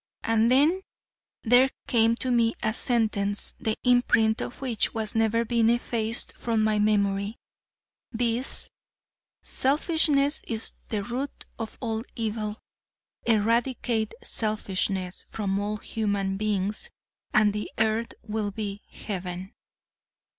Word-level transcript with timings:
And 0.23 0.51
then 0.51 0.81
there 1.43 1.69
came 1.85 2.15
to 2.15 2.31
me 2.31 2.55
a 2.63 2.73
sentence, 2.73 3.53
the 3.59 3.77
imprint 3.83 4.41
of 4.41 4.59
which 4.59 4.87
has 4.95 5.13
never 5.13 5.45
been 5.45 5.69
effaced 5.69 6.35
from 6.35 6.63
my 6.63 6.79
memory, 6.79 7.35
viz: 8.11 8.67
"Selfishness 9.43 10.41
is 10.47 10.73
the 10.87 11.03
root 11.03 11.45
of 11.59 11.77
all 11.81 12.03
evil; 12.15 12.57
eradicate 13.27 14.15
selfishness 14.23 15.23
from 15.29 15.59
all 15.59 15.77
human 15.77 16.35
beings 16.35 16.89
and 17.31 17.53
the 17.53 17.69
earth 17.77 18.15
win 18.23 18.49
be 18.49 18.81
heaven." 18.89 19.53